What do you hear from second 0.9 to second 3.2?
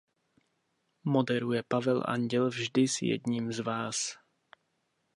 Moderuje Pavel Anděl vždy s